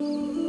Good 0.00 0.47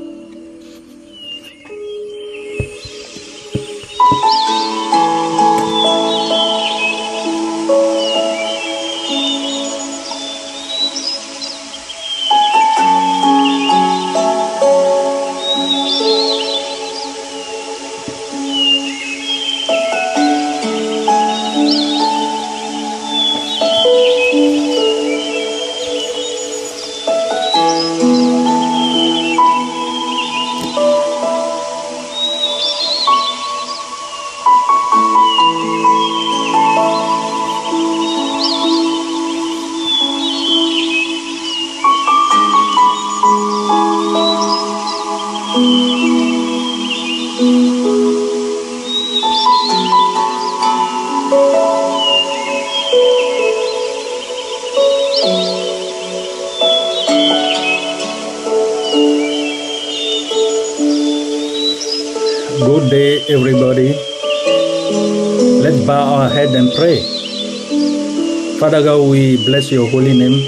Father 68.80 69.04
we 69.04 69.36
bless 69.46 69.70
your 69.72 69.90
holy 69.92 70.18
name. 70.18 70.40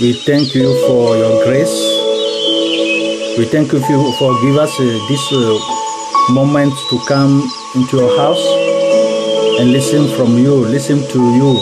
We 0.00 0.12
thank 0.24 0.54
you 0.54 0.70
for 0.86 1.16
your 1.16 1.42
grace. 1.42 1.74
We 3.36 3.46
thank 3.46 3.72
you 3.72 3.80
for, 3.80 4.32
giving 4.40 4.60
us 4.60 4.70
uh, 4.78 4.84
this 5.08 5.32
uh, 5.32 6.32
moment 6.32 6.72
to 6.90 7.00
come 7.08 7.42
into 7.74 7.96
your 7.96 8.16
house 8.16 8.46
and 9.58 9.72
listen 9.72 10.06
from 10.16 10.38
you, 10.38 10.54
listen 10.54 10.98
to 11.08 11.18
you. 11.34 11.58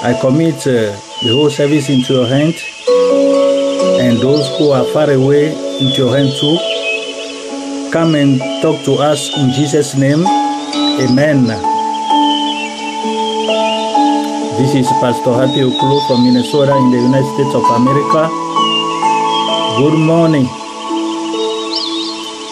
I 0.00 0.16
commit 0.18 0.56
uh, 0.66 0.96
the 1.20 1.32
whole 1.34 1.50
service 1.50 1.90
into 1.90 2.14
your 2.14 2.26
hand 2.26 2.54
and 4.00 4.16
those 4.16 4.48
who 4.56 4.70
are 4.70 4.86
far 4.94 5.10
away 5.10 5.52
into 5.78 6.08
your 6.08 6.16
hand 6.16 6.32
too. 6.40 6.56
Come 7.92 8.14
and 8.14 8.40
talk 8.62 8.82
to 8.86 8.94
us 8.94 9.28
in 9.36 9.50
Jesus' 9.52 9.94
name. 9.94 10.24
Amen. 11.04 11.69
This 14.60 14.74
is 14.74 14.86
Pastor 15.00 15.32
Happy 15.32 15.62
Okulu 15.64 16.06
from 16.06 16.22
Minnesota 16.22 16.76
in 16.76 16.90
the 16.90 16.98
United 16.98 17.24
States 17.32 17.54
of 17.54 17.64
America. 17.80 18.28
Good 19.80 19.96
morning. 19.96 20.44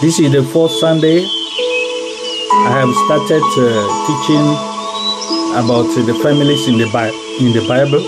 This 0.00 0.18
is 0.18 0.32
the 0.32 0.42
fourth 0.50 0.72
Sunday. 0.72 1.20
I 2.64 2.70
have 2.80 2.88
started 3.04 3.44
uh, 3.60 3.68
teaching 4.08 4.40
about 5.60 5.84
uh, 5.92 6.06
the 6.08 6.14
families 6.24 6.66
in 6.66 6.78
the, 6.78 6.88
Bi- 6.90 7.12
in 7.44 7.52
the 7.52 7.60
Bible. 7.68 8.00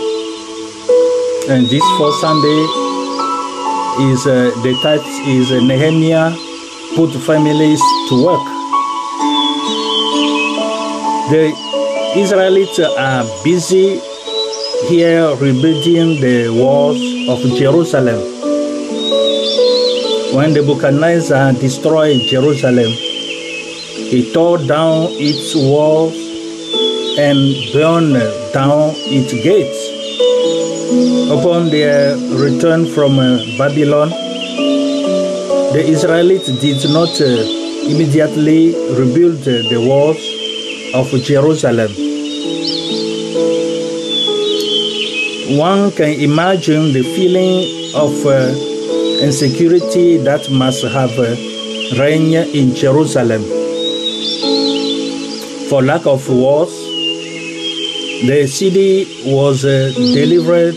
And 1.52 1.66
this 1.66 1.84
fourth 1.98 2.16
Sunday 2.24 2.60
is 4.08 4.26
uh, 4.26 4.48
the 4.64 4.72
title 4.82 5.28
is 5.28 5.52
uh, 5.52 5.60
Nehemiah 5.60 6.32
put 6.96 7.12
families 7.20 7.82
to 8.08 8.24
work. 8.24 8.46
The 11.28 11.69
Israelites 12.16 12.80
are 12.80 13.24
busy 13.44 14.00
here 14.88 15.30
rebuilding 15.36 16.20
the 16.20 16.50
walls 16.50 16.98
of 17.28 17.38
Jerusalem. 17.56 18.18
When 20.34 20.52
Nebuchadnezzar 20.52 21.52
destroyed 21.52 22.20
Jerusalem, 22.22 22.90
he 24.10 24.32
tore 24.32 24.58
down 24.58 25.06
its 25.22 25.54
walls 25.54 26.16
and 27.16 27.38
burned 27.72 28.18
down 28.52 28.90
its 29.06 29.32
gates. 29.32 29.80
Upon 31.30 31.70
their 31.70 32.16
return 32.34 32.86
from 32.86 33.20
uh, 33.20 33.38
Babylon, 33.56 34.10
the 35.70 35.84
Israelites 35.86 36.50
did 36.60 36.82
not 36.90 37.20
uh, 37.20 37.26
immediately 37.86 38.74
rebuild 38.98 39.42
uh, 39.42 39.62
the 39.70 39.84
walls 39.86 40.39
of 40.94 41.10
Jerusalem. 41.22 41.90
One 45.58 45.90
can 45.92 46.20
imagine 46.20 46.92
the 46.92 47.02
feeling 47.02 47.94
of 47.94 48.26
uh, 48.26 48.54
insecurity 49.22 50.16
that 50.18 50.50
must 50.50 50.84
have 50.84 51.10
uh, 51.18 51.36
reigned 51.98 52.34
in 52.54 52.74
Jerusalem. 52.74 53.42
For 55.68 55.82
lack 55.82 56.06
of 56.06 56.28
walls, 56.28 56.72
the 58.26 58.46
city 58.46 59.06
was 59.32 59.64
uh, 59.64 59.92
delivered 59.96 60.74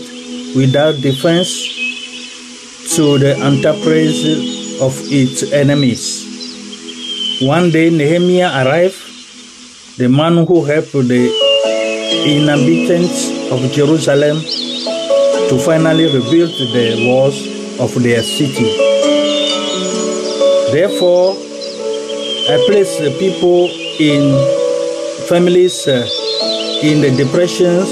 without 0.56 1.00
defense 1.00 1.50
to 2.96 3.18
the 3.18 3.36
enterprise 3.36 4.22
of 4.80 4.94
its 5.10 5.42
enemies. 5.52 6.24
One 7.42 7.70
day 7.70 7.90
Nehemiah 7.90 8.64
arrived, 8.64 9.03
the 9.96 10.08
man 10.08 10.44
who 10.44 10.64
helped 10.64 10.90
the 10.90 11.30
inhabitants 12.26 13.30
of 13.52 13.60
Jerusalem 13.70 14.40
to 15.48 15.58
finally 15.64 16.06
rebuild 16.06 16.50
the 16.74 17.06
walls 17.06 17.38
of 17.78 17.94
their 18.02 18.20
city. 18.24 18.74
Therefore, 20.72 21.36
I 22.50 22.56
place 22.66 22.98
the 22.98 23.14
people 23.20 23.70
in 24.00 24.34
families 25.28 25.86
uh, 25.86 26.04
in 26.82 27.00
the 27.00 27.14
depressions 27.16 27.86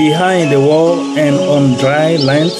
behind 0.00 0.50
the 0.50 0.58
wall 0.58 0.98
and 1.18 1.36
on 1.36 1.78
dry 1.78 2.16
land 2.16 2.50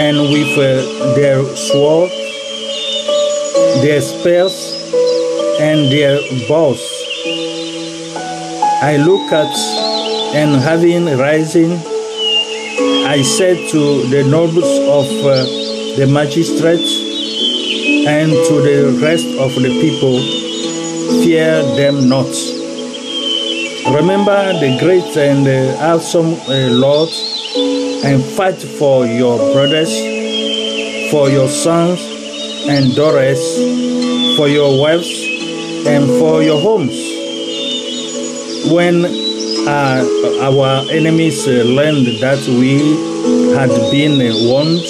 and 0.00 0.16
with 0.32 0.56
uh, 0.56 1.14
their 1.14 1.44
sword, 1.54 2.10
their 3.84 4.00
spears, 4.00 4.79
and 5.60 5.92
their 5.92 6.18
bows. 6.48 6.80
I 8.82 8.96
look 8.96 9.30
at 9.30 9.54
and 10.34 10.56
having 10.62 11.04
risen, 11.18 11.72
I 13.04 13.20
said 13.22 13.68
to 13.70 14.06
the 14.08 14.24
nobles 14.24 14.72
of 14.98 15.06
uh, 15.26 15.44
the 15.96 16.06
magistrates 16.10 16.92
and 18.06 18.30
to 18.30 18.54
the 18.62 18.98
rest 19.02 19.26
of 19.38 19.54
the 19.54 19.68
people, 19.82 20.16
fear 21.22 21.62
them 21.76 22.08
not. 22.08 22.32
Remember 23.94 24.52
the 24.60 24.78
great 24.80 25.16
and 25.16 25.46
uh, 25.46 25.76
awesome 25.92 26.34
uh, 26.48 26.70
Lord 26.70 27.10
and 28.04 28.22
fight 28.22 28.62
for 28.78 29.04
your 29.04 29.36
brothers, 29.52 29.92
for 31.10 31.28
your 31.28 31.48
sons 31.48 32.00
and 32.68 32.94
daughters, 32.94 33.40
for 34.36 34.48
your 34.48 34.80
wives, 34.80 35.29
and 35.86 36.06
for 36.18 36.42
your 36.42 36.60
homes. 36.60 36.96
When 38.72 39.04
uh, 39.04 40.04
our 40.42 40.90
enemies 40.90 41.46
uh, 41.46 41.62
learned 41.64 42.06
that 42.20 42.40
we 42.46 42.78
had 43.54 43.70
been 43.90 44.20
uh, 44.20 44.34
warned, 44.48 44.84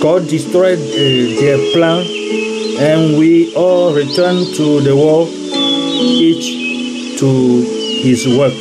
God 0.00 0.28
destroyed 0.28 0.78
uh, 0.78 1.40
their 1.40 1.58
plan, 1.72 2.06
and 2.80 3.18
we 3.18 3.54
all 3.54 3.94
returned 3.94 4.54
to 4.56 4.80
the 4.80 4.94
war, 4.94 5.26
each 5.28 7.18
to 7.18 7.62
his 8.02 8.26
work. 8.38 8.58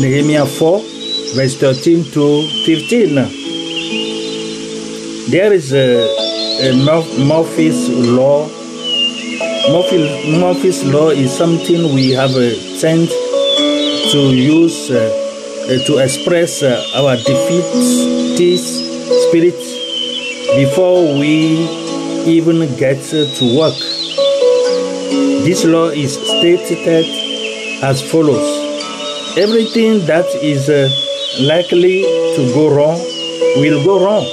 Nehemiah 0.00 0.46
4 0.46 0.98
verse 1.34 1.56
13 1.56 2.04
to 2.12 2.42
15. 2.64 3.14
There 5.30 5.52
is 5.52 5.72
a, 5.72 6.06
a 6.62 6.72
Murphy's 7.24 7.88
law. 7.90 8.48
Murphy, 9.70 9.98
Murphy's 10.40 10.82
law 10.84 11.10
is 11.10 11.30
something 11.36 11.94
we 11.94 12.12
have 12.12 12.30
uh, 12.30 12.48
tend 12.80 13.08
to 14.12 14.32
use 14.34 14.90
uh, 14.90 14.96
uh, 14.96 15.84
to 15.86 15.98
express 15.98 16.62
uh, 16.62 16.82
our 16.96 17.16
defeatist 17.16 18.80
spirit 19.28 19.60
before 20.56 21.18
we 21.20 21.68
even 22.24 22.64
get 22.76 22.96
uh, 23.12 23.28
to 23.36 23.44
work. 23.58 23.76
This 25.44 25.66
law 25.66 25.88
is 25.88 26.14
stated 26.14 27.04
as 27.82 28.00
follows 28.10 28.48
everything 29.36 30.04
that 30.06 30.24
is 30.42 30.70
uh, 30.70 30.88
likely 31.44 32.02
to 32.36 32.50
go 32.54 32.74
wrong 32.74 32.98
will 33.60 33.84
go 33.84 34.02
wrong. 34.02 34.24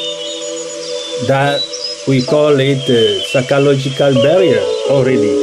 That 1.27 1.61
we 2.07 2.23
call 2.25 2.57
it 2.59 2.89
a 2.89 3.19
psychological 3.25 4.13
barrier 4.13 4.74
already. 4.89 5.33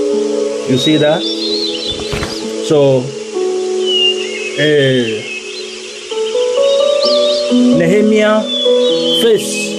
You 0.70 0.78
see 0.78 0.96
that? 0.98 1.22
So, 2.68 3.00
uh, 4.58 5.32
Nehemiah 7.78 8.42
faced 9.22 9.72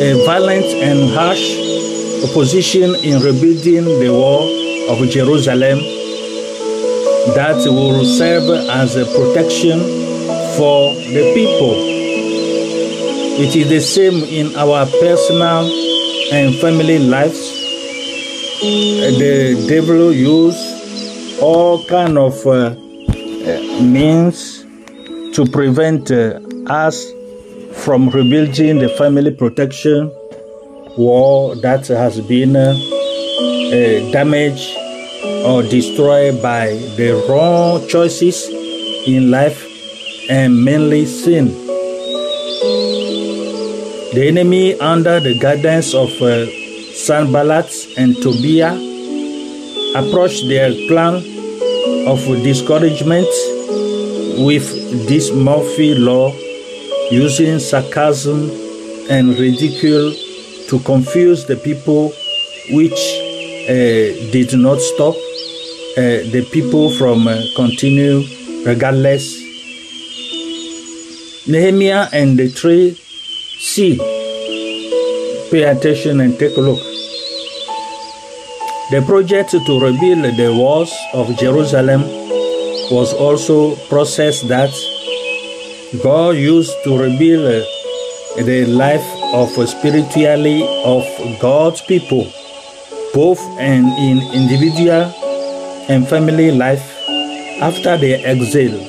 a 0.00 0.24
violent 0.26 0.66
and 0.82 1.10
harsh 1.14 1.44
opposition 2.24 2.94
in 2.96 3.22
rebuilding 3.22 3.84
the 4.00 4.10
wall 4.12 4.48
of 4.90 5.08
Jerusalem 5.08 5.78
that 7.34 7.62
will 7.66 8.04
serve 8.04 8.50
as 8.68 8.96
a 8.96 9.04
protection 9.06 9.80
for 10.58 10.94
the 10.94 11.32
people. 11.34 11.74
It 13.36 13.56
is 13.56 13.68
the 13.68 13.80
same 13.80 14.22
in 14.24 14.54
our 14.56 14.86
personal 14.86 15.66
and 16.32 16.54
family 16.56 16.98
lives. 16.98 17.53
The 18.64 19.66
devil 19.68 20.10
use 20.10 21.38
all 21.42 21.84
kind 21.84 22.16
of 22.16 22.34
uh, 22.46 22.74
means 23.82 24.64
to 25.36 25.44
prevent 25.52 26.10
uh, 26.10 26.40
us 26.66 27.04
from 27.84 28.08
rebuilding 28.08 28.78
the 28.78 28.88
family 28.96 29.32
protection 29.32 30.10
wall 30.96 31.54
that 31.56 31.86
has 31.88 32.18
been 32.22 32.56
uh, 32.56 32.70
uh, 32.70 34.12
damaged 34.12 34.74
or 35.44 35.62
destroyed 35.62 36.40
by 36.40 36.68
the 36.96 37.22
wrong 37.28 37.86
choices 37.88 38.48
in 39.06 39.30
life 39.30 39.62
and 40.30 40.64
mainly 40.64 41.04
sin. 41.04 41.48
The 44.14 44.24
enemy, 44.26 44.80
under 44.80 45.20
the 45.20 45.38
guidance 45.38 45.92
of 45.92 46.08
uh, 46.22 46.46
Sanballat 46.94 47.70
and 47.96 48.16
Tobiah, 48.22 48.74
approached 49.94 50.48
their 50.48 50.72
plan 50.88 51.14
of 52.06 52.18
discouragement 52.42 53.28
with 54.38 54.66
this 55.08 55.32
Murphy 55.32 55.94
law, 55.94 56.32
using 57.10 57.58
sarcasm 57.58 58.50
and 59.10 59.38
ridicule 59.38 60.12
to 60.68 60.78
confuse 60.80 61.44
the 61.46 61.56
people, 61.56 62.12
which 62.70 62.98
uh, 63.68 64.30
did 64.32 64.56
not 64.58 64.80
stop 64.80 65.14
uh, 65.14 66.24
the 66.32 66.48
people 66.52 66.90
from 66.90 67.28
uh, 67.28 67.40
continue 67.56 68.22
regardless. 68.66 69.42
Nehemiah 71.46 72.08
and 72.12 72.38
the 72.38 72.48
three 72.48 72.94
see, 73.58 73.98
pay 75.54 75.62
attention 75.62 76.18
and 76.18 76.36
take 76.36 76.56
a 76.56 76.60
look. 76.60 76.82
The 78.90 79.04
project 79.06 79.50
to 79.52 79.74
rebuild 79.78 80.34
the 80.36 80.52
walls 80.52 80.92
of 81.12 81.30
Jerusalem 81.38 82.02
was 82.90 83.14
also 83.14 83.76
process 83.86 84.42
that 84.50 84.74
God 86.02 86.34
used 86.34 86.74
to 86.82 86.98
rebuild 86.98 87.62
the 88.34 88.66
life 88.66 89.06
of 89.32 89.48
spiritually 89.68 90.66
of 90.82 91.06
God's 91.40 91.80
people, 91.82 92.26
both 93.14 93.38
and 93.60 93.86
in 94.06 94.18
individual 94.34 95.06
and 95.88 96.08
family 96.08 96.50
life 96.50 96.82
after 97.62 97.96
their 97.96 98.18
exile. 98.26 98.82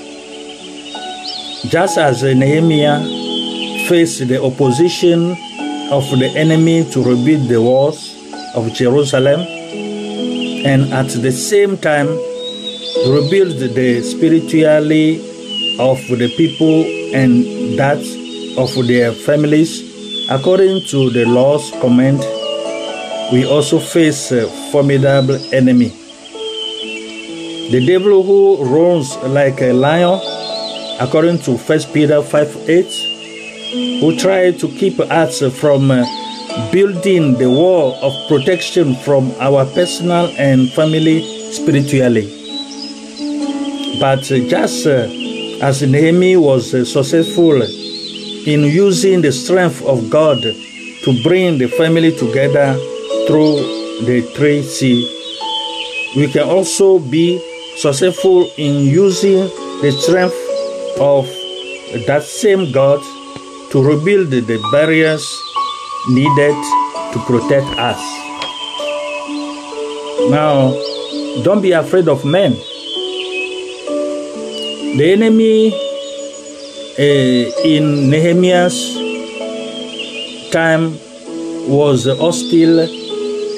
Just 1.69 1.99
as 1.99 2.23
Nehemiah 2.23 3.05
faced 3.87 4.27
the 4.27 4.41
opposition 4.41 5.37
of 5.91 6.09
the 6.19 6.31
enemy 6.35 6.89
to 6.91 7.03
rebuild 7.03 7.47
the 7.47 7.61
walls 7.61 8.15
of 8.55 8.73
Jerusalem, 8.73 9.41
and 10.65 10.91
at 10.93 11.09
the 11.09 11.31
same 11.31 11.77
time 11.77 12.07
rebuild 13.07 13.59
the 13.59 14.01
spiritually 14.01 15.17
of 15.79 15.99
the 16.07 16.33
people 16.37 16.83
and 17.13 17.77
that 17.77 17.99
of 18.57 18.87
their 18.87 19.11
families. 19.11 19.93
According 20.29 20.87
to 20.89 21.11
the 21.11 21.25
Lord's 21.25 21.69
command 21.81 22.19
we 23.31 23.43
also 23.45 23.79
face 23.79 24.31
a 24.31 24.47
formidable 24.71 25.37
enemy. 25.53 25.89
The 27.71 27.83
devil 27.85 28.21
who 28.21 28.63
roars 28.63 29.17
like 29.17 29.61
a 29.61 29.73
lion 29.73 30.19
according 30.99 31.39
to 31.39 31.57
1 31.57 31.79
peter 31.91 32.21
5 32.21 32.69
8 32.69 33.14
who 33.99 34.15
tried 34.17 34.59
to 34.59 34.67
keep 34.67 34.99
us 34.99 35.41
from 35.59 35.91
uh, 35.91 36.03
building 36.71 37.37
the 37.37 37.49
wall 37.49 37.95
of 38.01 38.13
protection 38.27 38.95
from 38.95 39.31
our 39.39 39.65
personal 39.65 40.27
and 40.37 40.69
family 40.71 41.21
spiritually. 41.51 42.27
But 43.99 44.23
just 44.23 44.85
uh, 44.85 45.07
as 45.61 45.81
Nehemiah 45.81 46.39
was 46.39 46.73
uh, 46.73 46.85
successful 46.85 47.61
in 47.61 48.63
using 48.63 49.21
the 49.21 49.31
strength 49.31 49.81
of 49.85 50.09
God 50.09 50.41
to 50.41 51.23
bring 51.23 51.57
the 51.57 51.67
family 51.67 52.11
together 52.15 52.73
through 53.27 53.55
the 54.05 54.21
three 54.35 54.61
C, 54.61 55.01
we 56.15 56.31
can 56.31 56.47
also 56.47 56.99
be 56.99 57.39
successful 57.77 58.49
in 58.57 58.85
using 58.85 59.39
the 59.81 59.91
strength 59.91 60.35
of 60.99 61.25
that 62.07 62.23
same 62.23 62.71
God 62.71 63.01
to 63.75 63.83
rebuild 63.83 64.29
the 64.31 64.57
barriers 64.71 65.27
needed 66.07 66.55
to 67.11 67.19
protect 67.27 67.67
us. 67.77 67.99
Now, 70.31 70.71
don't 71.43 71.61
be 71.61 71.73
afraid 71.73 72.07
of 72.07 72.23
men. 72.23 72.53
The 74.95 75.11
enemy 75.11 75.73
uh, 76.97 77.67
in 77.67 78.09
Nehemiah's 78.09 78.79
time 80.53 80.93
was 81.67 82.05
hostile 82.05 82.79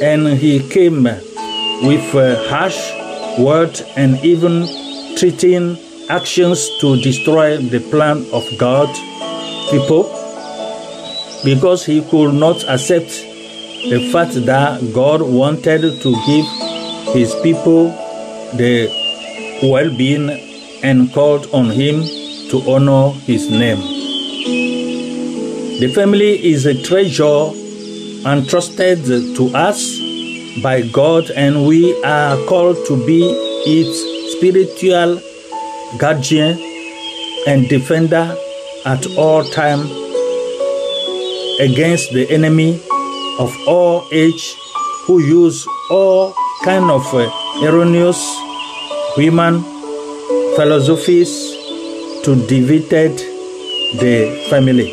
and 0.02 0.30
he 0.30 0.68
came 0.68 1.04
with 1.04 2.16
uh, 2.16 2.42
harsh 2.50 2.80
words 3.38 3.84
and 3.96 4.18
even 4.26 4.66
treating 5.16 5.78
actions 6.10 6.68
to 6.82 7.00
destroy 7.04 7.58
the 7.58 7.82
plan 7.92 8.26
of 8.34 8.44
God 8.58 8.90
people 9.70 10.04
because 11.44 11.86
he 11.86 12.02
could 12.02 12.34
not 12.34 12.64
accept 12.68 13.10
the 13.10 14.10
fact 14.12 14.34
that 14.46 14.92
God 14.94 15.22
wanted 15.22 15.82
to 16.02 16.12
give 16.26 16.46
his 17.14 17.34
people 17.42 17.90
the 18.56 18.90
well-being 19.64 20.30
and 20.84 21.12
called 21.14 21.48
on 21.54 21.70
him 21.70 22.02
to 22.50 22.62
honor 22.70 23.12
his 23.22 23.50
name. 23.50 23.80
The 25.80 25.92
family 25.94 26.46
is 26.52 26.66
a 26.66 26.82
treasure 26.82 27.52
entrusted 28.26 29.06
to 29.06 29.52
us 29.56 30.00
by 30.64 30.82
God, 30.82 31.30
and 31.32 31.68
we 31.68 31.94
are 32.04 32.36
called 32.46 32.78
to 32.88 33.06
be 33.06 33.22
its 33.66 34.36
spiritual 34.38 35.22
guardian 36.00 36.58
and 37.48 37.70
defender 37.70 38.36
at 38.88 39.06
all 39.18 39.44
time 39.44 39.82
against 41.60 42.14
the 42.14 42.26
enemy 42.30 42.82
of 43.38 43.54
all 43.68 44.08
age 44.14 44.56
who 45.06 45.20
use 45.20 45.68
all 45.92 46.34
kind 46.64 46.90
of 46.90 47.04
uh, 47.14 47.30
erroneous 47.64 48.18
human 49.18 49.62
philosophies 50.56 51.32
to 52.24 52.36
divide 52.48 53.18
the 54.00 54.48
family. 54.50 54.88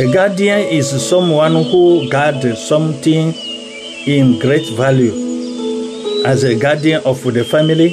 A 0.00 0.12
guardian 0.12 0.58
is 0.58 0.90
someone 1.08 1.52
who 1.52 2.10
guards 2.10 2.66
something 2.66 3.32
in 4.08 4.40
great 4.40 4.68
value. 4.76 5.14
As 6.26 6.42
a 6.42 6.58
guardian 6.58 7.00
of 7.04 7.22
the 7.22 7.44
family, 7.44 7.90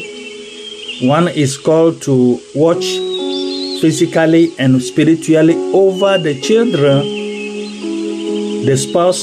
one 1.08 1.28
is 1.28 1.60
called 1.60 2.02
to 2.04 2.42
watch 2.56 3.17
physically 3.82 4.54
and 4.58 4.82
spiritually 4.82 5.56
over 5.74 6.18
the 6.18 6.40
children, 6.42 7.02
the 8.66 8.76
spouse, 8.78 9.22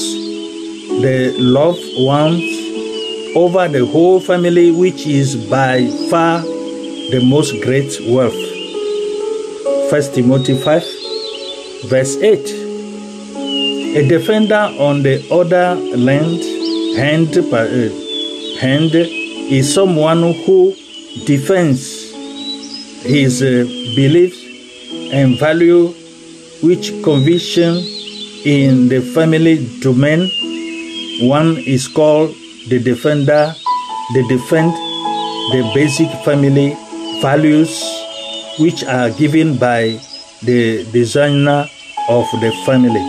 the 1.01 1.35
loved 1.37 1.83
ones, 1.99 2.43
over 3.35 3.67
the 3.67 3.85
whole 3.85 4.19
family, 4.19 4.71
which 4.71 5.05
is 5.05 5.35
by 5.49 5.85
far 6.09 6.41
the 6.41 7.21
most 7.25 7.51
great 7.63 7.91
wealth. 8.09 8.33
1 9.91 10.01
Timothy 10.13 10.57
5, 10.57 10.83
verse 11.89 12.17
8. 12.17 12.39
A 13.97 14.07
defender 14.07 14.71
on 14.79 15.03
the 15.03 15.25
other 15.31 15.75
land, 15.95 16.41
hand, 16.97 17.37
uh, 17.37 18.59
hand 18.59 18.91
is 18.93 19.73
someone 19.73 20.33
who 20.45 20.73
defends 21.25 22.04
his 23.05 23.41
uh, 23.41 23.63
beliefs 23.95 24.39
and 25.13 25.39
value 25.39 25.93
which 26.61 26.91
conviction 27.03 27.77
in 28.45 28.89
the 28.89 29.01
family 29.13 29.67
domain. 29.81 30.29
One 31.29 31.57
is 31.57 31.87
called 31.87 32.35
the 32.69 32.79
defender 32.79 33.53
the 34.13 34.23
defend 34.27 34.71
the 35.51 35.71
basic 35.73 36.09
family 36.23 36.75
values 37.21 37.83
which 38.59 38.83
are 38.83 39.09
given 39.11 39.57
by 39.57 39.99
the 40.43 40.85
designer 40.91 41.65
of 42.09 42.25
the 42.39 42.51
family. 42.65 43.01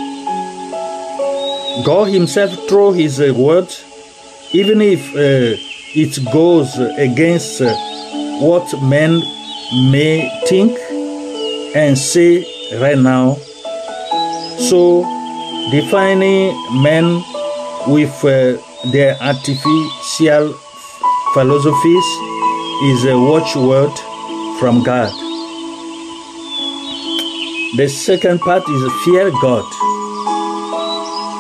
God 1.84 2.08
himself 2.08 2.50
through 2.68 2.92
his 2.94 3.20
uh, 3.20 3.34
word 3.36 3.68
even 4.52 4.80
if 4.80 5.00
uh, 5.14 5.56
it 5.94 6.32
goes 6.32 6.78
against 6.96 7.60
uh, 7.60 7.74
what 8.40 8.66
men 8.82 9.20
may 9.72 10.30
think 10.46 10.78
and 11.74 11.98
say 11.98 12.44
right 12.80 12.98
now. 12.98 13.34
So, 14.70 15.02
defining 15.70 16.54
men 16.82 17.22
with 17.88 18.14
uh, 18.24 18.56
their 18.92 19.16
artificial 19.20 20.52
philosophies 21.34 22.06
is 22.84 23.04
a 23.04 23.18
watchword 23.18 23.92
from 24.60 24.82
God. 24.82 25.12
The 27.76 27.88
second 27.88 28.40
part 28.40 28.62
is 28.68 28.92
fear 29.04 29.30
God. 29.42 29.64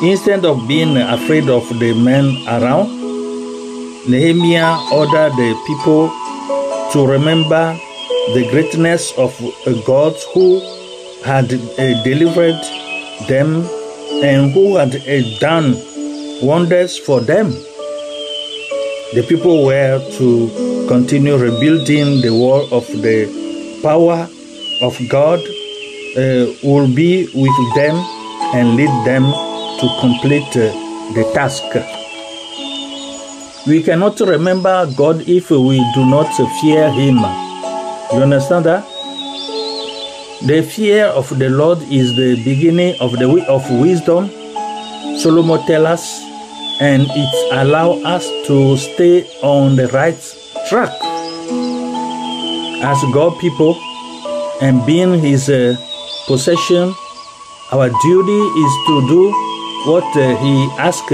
Instead 0.02 0.44
of 0.44 0.68
being 0.68 0.96
afraid 0.98 1.48
of 1.48 1.66
the 1.78 1.94
men 1.94 2.26
around, 2.48 2.90
Nehemiah 4.10 4.76
ordered 4.92 5.32
the 5.36 5.54
people 5.66 6.10
to 6.92 7.06
remember 7.06 7.78
the 8.34 8.48
greatness 8.50 9.12
of 9.16 9.32
a 9.66 9.74
God 9.86 10.14
who 10.34 10.58
had 11.24 11.52
uh, 11.52 12.02
delivered 12.02 12.60
them 13.28 13.62
and 14.22 14.52
who 14.52 14.76
had 14.76 14.96
uh, 14.96 15.38
done 15.38 15.74
wonders 16.42 16.98
for 16.98 17.20
them. 17.20 17.50
The 19.14 19.24
people 19.28 19.64
were 19.64 20.00
to 20.18 20.86
continue 20.88 21.36
rebuilding 21.36 22.20
the 22.20 22.32
wall 22.32 22.66
of 22.72 22.86
the 22.88 23.80
power 23.82 24.28
of 24.82 24.98
God 25.08 25.38
uh, 25.38 26.50
will 26.64 26.92
be 26.92 27.28
with 27.32 27.74
them 27.76 27.94
and 28.54 28.74
lead 28.74 28.90
them 29.06 29.22
to 29.22 29.86
complete 30.00 30.50
uh, 30.56 30.74
the 31.14 31.30
task. 31.32 31.62
We 33.68 33.82
cannot 33.84 34.18
remember 34.18 34.90
God 34.96 35.28
if 35.28 35.50
we 35.50 35.78
do 35.94 36.04
not 36.06 36.26
fear 36.60 36.90
Him. 36.90 37.45
You 38.16 38.22
understand 38.22 38.64
that? 38.64 38.80
The 40.48 40.62
fear 40.62 41.04
of 41.04 41.28
the 41.38 41.50
Lord 41.50 41.82
is 41.92 42.16
the 42.16 42.42
beginning 42.44 42.96
of 42.98 43.12
the 43.12 43.28
way 43.28 43.44
of 43.44 43.60
wisdom. 43.70 44.30
Solomon 45.20 45.60
tells 45.66 45.84
us, 46.00 46.20
and 46.80 47.04
it 47.04 47.52
allows 47.52 48.02
us 48.06 48.24
to 48.48 48.78
stay 48.78 49.28
on 49.42 49.76
the 49.76 49.88
right 49.88 50.16
track. 50.70 50.88
As 52.80 52.96
God 53.12 53.38
people 53.38 53.76
and 54.62 54.80
being 54.86 55.20
His 55.20 55.50
uh, 55.50 55.76
possession, 56.26 56.94
our 57.70 57.90
duty 58.00 58.40
is 58.64 58.72
to 58.88 58.94
do 59.12 59.22
what 59.92 60.08
uh, 60.16 60.36
He 60.40 60.54
asks 60.80 61.12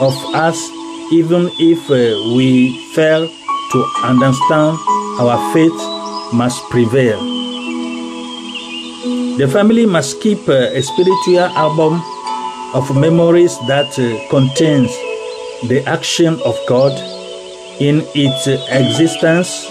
of 0.00 0.16
us 0.32 0.56
even 1.12 1.50
if 1.60 1.90
uh, 1.90 2.32
we 2.34 2.72
fail 2.94 3.28
to 3.28 3.78
understand, 4.02 4.78
our 5.20 5.36
faith 5.52 5.91
must 6.32 6.62
prevail. 6.70 7.18
The 9.38 9.48
family 9.48 9.86
must 9.86 10.20
keep 10.20 10.46
a 10.48 10.82
spiritual 10.82 11.48
album 11.56 12.02
of 12.74 12.96
memories 12.96 13.58
that 13.66 13.88
uh, 13.98 14.28
contains 14.30 14.90
the 15.68 15.82
action 15.86 16.40
of 16.44 16.58
God 16.68 16.92
in 17.80 18.02
its 18.14 18.46
existence 18.46 19.68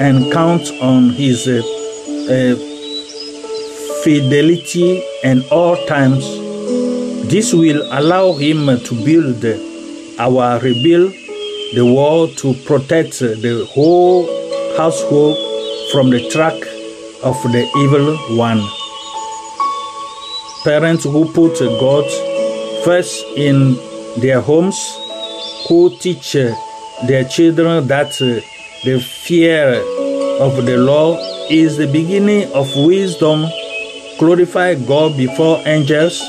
and 0.00 0.32
count 0.32 0.70
on 0.80 1.10
His 1.10 1.46
uh, 1.46 1.60
uh, 2.30 2.56
fidelity 4.02 5.02
in 5.24 5.44
all 5.50 5.76
times. 5.86 6.24
This 7.30 7.52
will 7.52 7.86
allow 7.92 8.32
Him 8.32 8.66
to 8.66 9.04
build 9.04 9.44
our 10.18 10.58
rebuild 10.60 11.12
the 11.74 11.84
wall 11.84 12.28
to 12.28 12.54
protect 12.64 13.18
the 13.18 13.68
whole 13.72 14.26
household 14.76 15.45
from 15.96 16.10
the 16.10 16.28
track 16.28 16.52
of 17.24 17.42
the 17.52 17.64
evil 17.78 18.18
one. 18.36 18.60
Parents 20.62 21.04
who 21.04 21.24
put 21.32 21.58
God 21.58 22.04
first 22.84 23.24
in 23.34 23.76
their 24.20 24.42
homes, 24.42 24.76
who 25.66 25.88
teach 25.96 26.34
their 26.34 27.24
children 27.24 27.86
that 27.86 28.10
the 28.84 29.00
fear 29.00 29.80
of 30.38 30.66
the 30.66 30.76
law 30.76 31.16
is 31.48 31.78
the 31.78 31.86
beginning 31.86 32.52
of 32.52 32.68
wisdom, 32.76 33.46
glorify 34.18 34.74
God 34.74 35.16
before 35.16 35.62
angels 35.64 36.20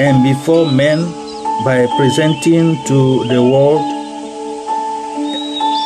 and 0.00 0.24
before 0.24 0.66
men 0.66 0.98
by 1.64 1.86
presenting 1.96 2.74
to 2.86 3.22
the 3.28 3.40
world 3.40 3.86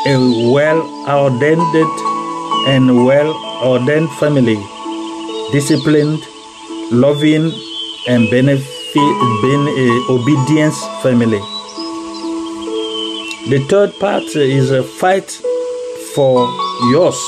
a 0.07 0.17
well 0.55 0.81
ordained 1.07 2.14
and 2.67 3.05
well 3.07 3.33
ordained 3.63 4.11
family, 4.21 4.59
disciplined, 5.53 6.21
loving, 6.91 7.53
and 8.09 8.31
benefit, 8.31 9.15
ben, 9.43 9.63
uh, 9.69 10.13
obedience 10.13 10.79
family. 11.03 11.41
The 13.51 13.65
third 13.69 13.99
part 13.99 14.25
is 14.37 14.71
a 14.71 14.83
fight 14.83 15.31
for 16.15 16.49
yours. 16.93 17.21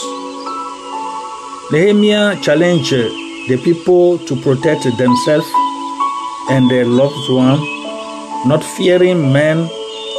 Nehemiah 1.73 2.41
challenged 2.41 2.93
the 3.49 3.61
people 3.63 4.19
to 4.19 4.37
protect 4.37 4.85
themselves 4.97 5.51
and 6.49 6.71
their 6.71 6.85
loved 6.85 7.31
ones 7.31 7.77
not 8.47 8.63
fearing 8.63 9.33
men, 9.33 9.69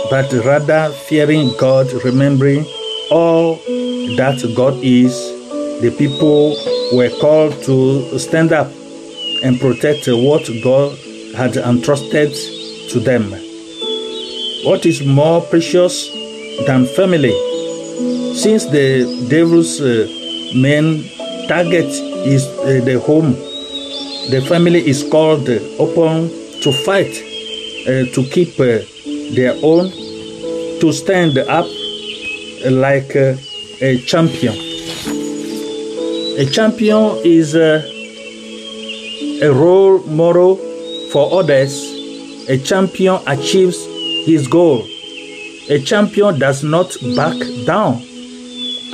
but 0.09 0.31
rather 0.43 0.89
fearing 1.07 1.53
God, 1.57 1.87
remembering 2.03 2.65
all 3.09 3.59
that 4.17 4.37
God 4.55 4.75
is. 4.83 5.13
The 5.81 5.95
people 5.97 6.55
were 6.93 7.09
called 7.21 7.53
to 7.63 8.17
stand 8.19 8.51
up 8.51 8.67
and 9.43 9.59
protect 9.59 10.07
what 10.07 10.49
God 10.63 10.97
had 11.35 11.55
entrusted 11.57 12.33
to 12.91 12.99
them. 12.99 13.31
What 14.65 14.85
is 14.85 15.05
more 15.05 15.41
precious 15.41 16.09
than 16.65 16.85
family? 16.87 17.35
Since 18.35 18.65
the 18.65 19.27
devil's 19.29 19.79
uh, 19.79 20.07
main 20.55 21.03
target 21.47 21.85
is 22.25 22.45
uh, 22.45 22.81
the 22.83 22.99
home, 22.99 23.33
the 24.31 24.43
family 24.47 24.85
is 24.87 25.07
called 25.09 25.47
upon 25.47 26.29
to 26.61 26.71
fight 26.85 27.13
uh, 27.87 28.05
to 28.13 28.23
keep 28.31 28.59
uh, 28.59 28.81
their 29.35 29.53
own, 29.63 29.91
to 30.81 30.91
stand 30.91 31.37
up 31.37 31.65
like 32.65 33.15
uh, 33.15 33.35
a 33.81 33.99
champion. 33.99 34.55
A 36.39 36.45
champion 36.51 37.21
is 37.23 37.53
a 37.55 37.83
role 39.53 39.99
model 40.07 40.55
for 41.11 41.39
others. 41.39 41.73
A 42.49 42.57
champion 42.57 43.19
achieves 43.27 43.77
his 44.25 44.47
goal. 44.47 44.83
A 45.69 45.79
champion 45.83 46.39
does 46.39 46.63
not 46.63 46.95
back 47.15 47.35
down. 47.65 48.01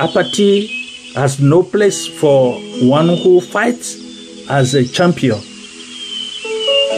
Apathy 0.00 0.66
has 1.14 1.40
no 1.40 1.62
place 1.62 2.06
for 2.06 2.60
one 2.82 3.08
who 3.08 3.40
fights 3.40 3.96
as 4.50 4.74
a 4.74 4.86
champion. 4.86 5.38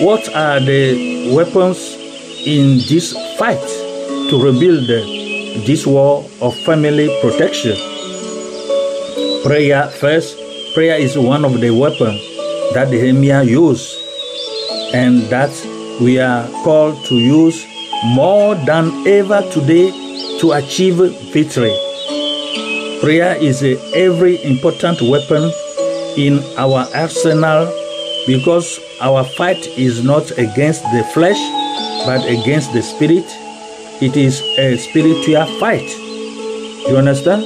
What 0.04 0.28
are 0.34 0.58
the 0.60 1.32
weapons 1.36 1.94
in 2.44 2.78
this 2.88 3.12
fight 3.38 3.60
to 4.30 4.42
rebuild 4.42 4.88
this 5.64 5.86
wall 5.86 6.28
of 6.40 6.54
family 6.66 7.08
protection? 7.22 7.76
Prayer 9.44 9.88
first. 10.00 10.36
Prayer 10.74 10.98
is 10.98 11.16
one 11.16 11.44
of 11.44 11.60
the 11.60 11.70
weapons 11.70 12.20
that 12.74 12.90
the 12.90 13.00
Nehemiah 13.00 13.44
used 13.44 13.88
and 14.92 15.22
that 15.30 15.50
we 16.00 16.18
are 16.18 16.46
called 16.62 17.02
to 17.06 17.14
use 17.14 17.64
more 18.14 18.54
than 18.66 19.06
ever 19.06 19.40
today 19.50 19.90
to 20.40 20.52
achieve 20.52 20.96
victory. 21.32 21.74
Prayer 23.00 23.36
is 23.40 23.62
every 23.94 24.42
important 24.44 25.00
weapon 25.02 25.50
in 26.16 26.42
our 26.58 26.86
arsenal 26.94 27.72
because 28.26 28.80
our 29.00 29.24
fight 29.36 29.64
is 29.78 30.02
not 30.02 30.30
against 30.38 30.82
the 30.92 31.04
flesh 31.14 31.38
but 32.04 32.24
against 32.26 32.72
the 32.72 32.82
spirit. 32.82 33.24
It 33.98 34.14
is 34.14 34.42
a 34.58 34.76
spiritual 34.76 35.46
fight. 35.58 35.88
You 36.86 36.98
understand? 36.98 37.42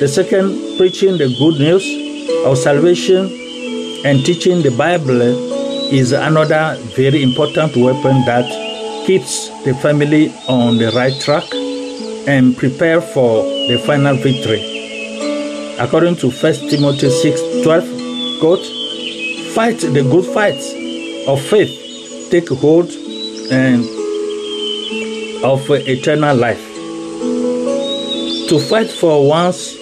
The 0.00 0.08
second, 0.08 0.78
preaching 0.78 1.16
the 1.16 1.28
good 1.38 1.60
news 1.60 1.86
of 2.44 2.58
salvation 2.58 3.26
and 4.04 4.18
teaching 4.26 4.62
the 4.62 4.74
Bible 4.76 5.22
is 5.94 6.10
another 6.10 6.76
very 6.96 7.22
important 7.22 7.76
weapon 7.76 8.24
that 8.26 8.50
keeps 9.06 9.48
the 9.64 9.74
family 9.74 10.32
on 10.48 10.76
the 10.76 10.90
right 10.90 11.14
track 11.20 11.44
and 12.26 12.56
prepare 12.56 13.00
for 13.00 13.44
the 13.68 13.78
final 13.86 14.16
victory. 14.16 14.66
According 15.78 16.16
to 16.16 16.30
1 16.30 16.52
Timothy 16.68 17.10
6 17.10 17.62
12, 17.62 18.40
quote, 18.40 18.66
fight 19.54 19.78
the 19.78 20.02
good 20.02 20.24
fight 20.34 20.58
of 21.28 21.40
faith, 21.40 22.28
take 22.32 22.48
hold 22.48 22.90
and 23.52 23.99
of 25.42 25.68
eternal 25.70 26.36
life. 26.36 26.60
To 28.50 28.58
fight 28.58 28.90
for 28.90 29.26
one's 29.28 29.76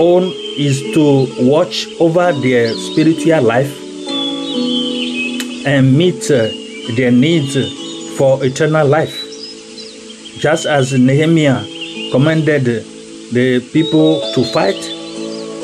own 0.00 0.24
is 0.58 0.82
to 0.94 1.26
watch 1.48 1.86
over 2.00 2.32
their 2.32 2.74
spiritual 2.74 3.42
life 3.42 3.72
and 5.66 5.96
meet 5.96 6.30
uh, 6.30 6.48
their 6.96 7.10
needs 7.10 7.56
for 8.16 8.44
eternal 8.44 8.86
life. 8.86 9.14
Just 10.38 10.66
as 10.66 10.92
Nehemiah 10.92 11.64
commanded 12.12 12.64
the 13.32 13.60
people 13.72 14.20
to 14.34 14.44
fight, 14.52 14.80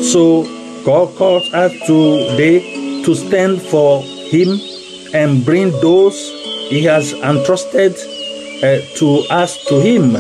so 0.02 0.44
God 0.84 1.14
calls 1.16 1.52
us 1.52 1.72
today 1.86 3.02
to 3.04 3.14
stand 3.14 3.60
for 3.62 4.02
Him 4.02 4.58
and 5.14 5.44
bring 5.44 5.70
those 5.80 6.16
He 6.68 6.84
has 6.84 7.12
entrusted 7.12 7.94
uh, 8.62 8.81
to 8.97 9.26
us 9.28 9.64
to 9.66 9.81
Him. 9.81 10.12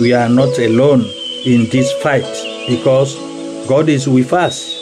We 0.00 0.12
are 0.14 0.28
not 0.28 0.56
alone 0.58 1.02
in 1.44 1.68
this 1.68 1.92
fight 2.02 2.24
because 2.68 3.16
God 3.66 3.88
is 3.88 4.08
with 4.08 4.32
us. 4.32 4.78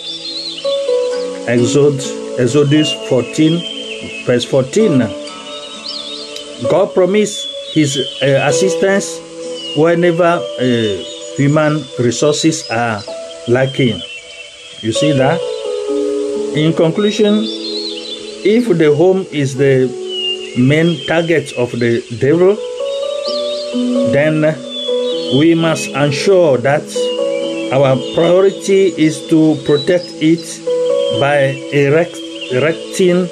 Exodus, 1.49 2.13
Exodus 2.39 2.93
14, 3.09 4.27
verse 4.27 4.45
14. 4.45 4.99
God 6.71 6.93
promised 6.93 7.49
His 7.73 7.97
uh, 8.23 8.45
assistance 8.47 9.19
whenever 9.77 10.39
uh, 10.39 11.05
human 11.37 11.83
resources 11.99 12.69
are 12.71 13.03
lacking. 13.49 14.01
You 14.83 14.93
see 14.93 15.13
that? 15.13 15.41
In 16.55 16.73
conclusion, 16.75 17.41
if 18.45 18.69
the 18.77 18.95
home 18.95 19.27
is 19.33 19.57
the 19.57 19.89
main 20.57 21.05
targets 21.07 21.53
of 21.53 21.73
the 21.73 22.01
devil, 22.21 22.57
then 24.13 24.41
we 25.39 25.55
must 25.55 25.89
ensure 25.89 26.59
that 26.59 26.83
our 27.73 27.97
priority 28.15 28.89
is 28.97 29.27
to 29.29 29.57
protect 29.67 30.07
it 30.25 30.41
by 31.21 31.53
erect, 31.73 32.17
erecting 32.51 33.29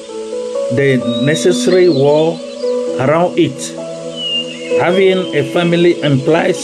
the 0.76 1.00
necessary 1.24 1.88
wall 1.88 2.36
around 3.00 3.38
it. 3.38 3.56
Having 4.80 5.34
a 5.34 5.50
family 5.52 6.00
implies 6.02 6.58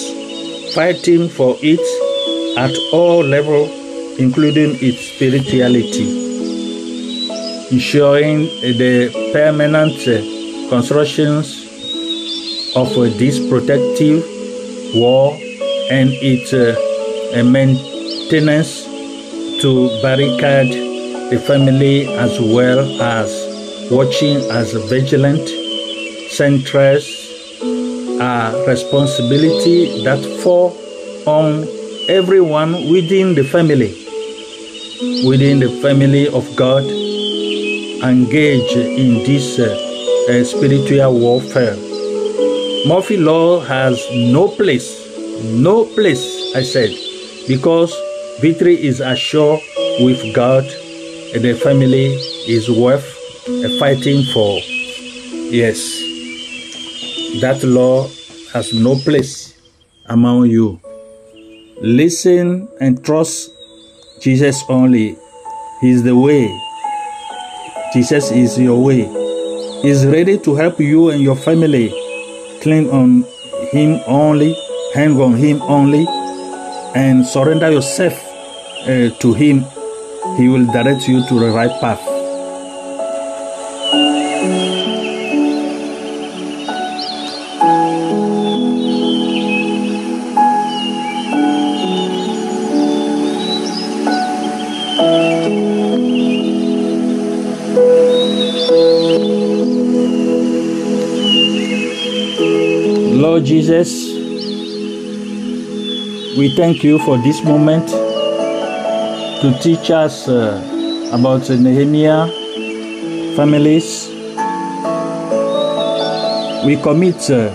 fighting 0.75 1.29
for 1.29 1.57
it 1.63 1.81
at 2.59 2.77
all 2.93 3.25
levels, 3.25 3.71
including 4.19 4.77
its 4.81 5.01
spirituality. 5.17 6.21
Ensuring 7.71 8.45
the 8.77 9.09
permanent 9.33 9.97
constructions 10.73 11.69
of 12.75 12.89
this 13.21 13.37
protective 13.51 14.25
wall 14.95 15.35
and 15.91 16.09
its 16.25 16.55
uh, 16.55 16.73
maintenance 17.45 18.85
to 19.61 19.91
barricade 20.01 20.73
the 21.31 21.39
family 21.39 22.09
as 22.17 22.41
well 22.41 22.81
as 23.03 23.29
watching 23.91 24.39
as 24.61 24.73
vigilant 24.89 25.47
centers 26.31 27.05
are 28.19 28.57
responsibility 28.67 30.03
that 30.05 30.25
fall 30.43 30.73
on 31.27 31.69
everyone 32.09 32.73
within 32.89 33.35
the 33.35 33.45
family. 33.45 33.93
Within 35.29 35.61
the 35.61 35.69
family 35.83 36.29
of 36.29 36.49
god 36.57 36.85
engage 38.03 38.73
in 38.75 39.23
this 39.29 39.59
uh, 39.59 39.82
spiritual 40.45 41.19
warfare 41.19 41.77
murphy 42.87 43.17
law 43.17 43.61
has 43.61 44.01
no 44.13 44.49
place 44.49 44.89
no 45.45 45.85
place 45.95 46.55
i 46.57 46.63
said 46.63 46.91
because 47.49 47.95
victory 48.41 48.75
is 48.75 49.01
assured 49.01 49.61
with 50.01 50.21
god 50.35 50.65
and 51.35 51.43
the 51.43 51.55
family 51.55 52.15
is 52.47 52.71
worth 52.71 53.07
fighting 53.79 54.23
for 54.33 54.59
yes 55.51 56.03
that 57.41 57.63
law 57.65 58.07
has 58.53 58.75
no 58.75 58.95
place 58.97 59.59
among 60.07 60.51
you. 60.51 60.79
Listen 61.81 62.69
and 62.81 63.03
trust 63.05 63.51
Jesus 64.21 64.63
only. 64.69 65.17
He 65.81 65.91
is 65.91 66.03
the 66.03 66.17
way. 66.17 66.47
Jesus 67.93 68.31
is 68.31 68.59
your 68.59 68.85
way. 68.85 69.22
Is 69.85 70.07
ready 70.07 70.39
to 70.39 70.55
help 70.55 70.79
you 70.79 71.11
and 71.11 71.21
your 71.21 71.35
family. 71.35 71.89
Cling 72.63 72.89
on 72.91 73.25
Him 73.73 74.01
only, 74.07 74.55
hang 74.95 75.21
on 75.21 75.35
Him 75.35 75.61
only, 75.63 76.07
and 76.95 77.27
surrender 77.27 77.69
yourself 77.69 78.15
uh, 78.87 79.11
to 79.11 79.35
Him. 79.35 79.65
He 80.37 80.49
will 80.49 80.67
direct 80.67 81.09
you 81.09 81.27
to 81.27 81.35
the 81.41 81.51
right 81.51 81.81
path. 81.81 82.12
Lord 103.43 103.49
Jesus, 103.49 103.91
we 106.39 106.55
thank 106.55 106.85
you 106.85 107.01
for 107.01 107.19
this 107.19 107.43
moment 107.43 107.89
to 107.89 109.59
teach 109.61 109.91
us 109.91 110.29
uh, 110.29 111.11
about 111.13 111.43
the 111.49 111.57
Nehemiah 111.57 112.29
families. 113.35 114.07
We 116.65 116.77
commit 116.81 117.17
uh, 117.31 117.51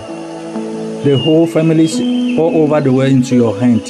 the 1.04 1.18
whole 1.24 1.46
families 1.46 1.98
all 2.38 2.54
over 2.64 2.82
the 2.82 2.92
world 2.92 3.10
into 3.10 3.36
your 3.36 3.58
hand. 3.58 3.88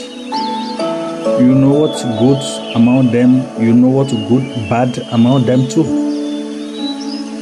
You 1.43 1.53
know 1.53 1.73
what's 1.81 2.05
good 2.05 2.77
among 2.77 3.11
them, 3.11 3.43
you 3.61 3.75
know 3.75 3.89
what's 3.89 4.13
good, 4.13 4.45
bad 4.71 4.97
among 5.11 5.47
them 5.47 5.67
too. 5.69 5.83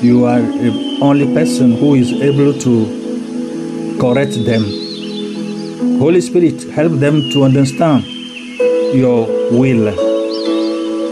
You 0.00 0.24
are 0.24 0.40
the 0.40 0.98
only 1.02 1.26
person 1.34 1.72
who 1.76 1.94
is 1.94 2.10
able 2.22 2.54
to 2.60 3.05
correct 3.98 4.44
them. 4.44 4.64
Holy 5.98 6.20
Spirit, 6.20 6.62
help 6.70 6.92
them 6.92 7.30
to 7.30 7.44
understand 7.44 8.04
your 8.94 9.26
will 9.50 9.88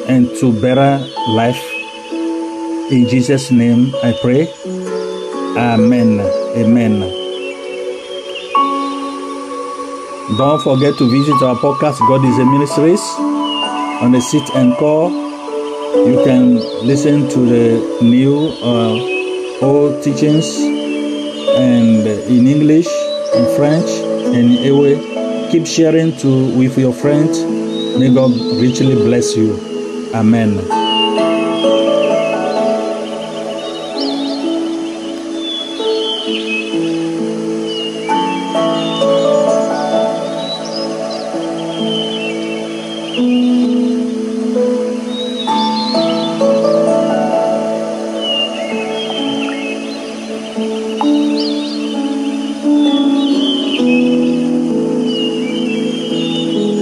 and 0.08 0.28
to 0.36 0.52
better 0.60 1.04
life. 1.28 1.62
In 2.90 3.08
Jesus' 3.08 3.50
name 3.50 3.94
I 4.02 4.12
pray. 4.20 4.48
Amen. 5.56 6.20
Amen. 6.56 7.00
Don't 10.36 10.62
forget 10.62 10.96
to 10.98 11.10
visit 11.10 11.42
our 11.42 11.56
podcast, 11.56 11.98
God 12.08 12.24
is 12.24 12.38
a 12.38 12.44
Ministries, 12.44 13.00
on 14.02 14.12
the 14.12 14.20
sit 14.20 14.48
and 14.54 14.76
call. 14.76 15.10
You 16.06 16.22
can 16.24 16.56
listen 16.86 17.28
to 17.30 17.38
the 17.46 18.02
new 18.02 18.48
uh, 18.60 19.64
old 19.64 20.02
teachings 20.02 20.83
and 21.56 22.06
uh, 22.06 22.10
in 22.28 22.46
English, 22.46 22.86
in 23.34 23.56
French, 23.56 23.88
and 24.34 24.52
in 24.52 24.62
Ewe. 24.64 25.50
Keep 25.50 25.66
sharing 25.66 26.16
to 26.18 26.56
with 26.58 26.78
your 26.78 26.92
friends. 26.92 27.42
May 27.98 28.12
God 28.12 28.32
richly 28.60 28.94
bless 28.94 29.36
you. 29.36 30.10
Amen. 30.14 30.83